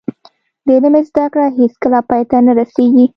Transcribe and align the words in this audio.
د 0.65 0.67
علم 0.75 0.95
زده 1.09 1.25
کړه 1.33 1.45
هیڅکله 1.59 1.99
پای 2.09 2.23
ته 2.29 2.37
نه 2.45 2.51
رسیږي. 2.59 3.05